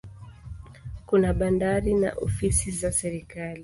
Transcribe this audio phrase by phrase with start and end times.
[1.05, 3.59] Kuna bandari na ofisi za serikali.